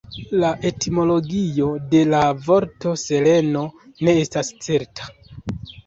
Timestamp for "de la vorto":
1.93-2.97